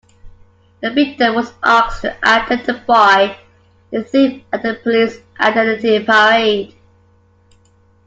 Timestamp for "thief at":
4.03-4.65